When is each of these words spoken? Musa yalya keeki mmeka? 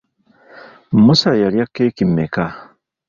Musa 1.05 1.31
yalya 1.41 1.65
keeki 1.75 2.03
mmeka? 2.09 2.43